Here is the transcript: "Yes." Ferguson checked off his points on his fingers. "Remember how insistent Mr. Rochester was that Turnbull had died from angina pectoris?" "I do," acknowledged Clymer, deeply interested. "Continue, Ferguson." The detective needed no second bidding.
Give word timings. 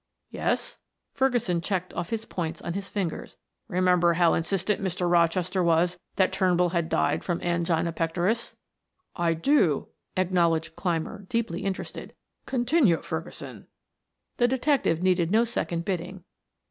"Yes." 0.31 0.79
Ferguson 1.13 1.61
checked 1.61 1.93
off 1.93 2.09
his 2.09 2.25
points 2.25 2.59
on 2.59 2.73
his 2.73 2.89
fingers. 2.89 3.37
"Remember 3.67 4.13
how 4.13 4.33
insistent 4.33 4.81
Mr. 4.81 5.07
Rochester 5.07 5.61
was 5.63 5.99
that 6.15 6.31
Turnbull 6.31 6.69
had 6.69 6.89
died 6.89 7.23
from 7.23 7.39
angina 7.41 7.91
pectoris?" 7.91 8.55
"I 9.15 9.35
do," 9.35 9.89
acknowledged 10.17 10.75
Clymer, 10.75 11.27
deeply 11.29 11.63
interested. 11.63 12.15
"Continue, 12.47 12.97
Ferguson." 13.03 13.67
The 14.37 14.47
detective 14.47 15.03
needed 15.03 15.29
no 15.29 15.43
second 15.43 15.85
bidding. 15.85 16.23